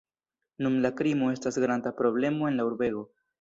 Nun 0.67 0.77
la 0.85 0.91
krimo 1.01 1.29
estas 1.33 1.59
granda 1.65 1.93
problemo 2.01 2.49
en 2.53 2.59
la 2.63 2.67
urbego. 2.73 3.07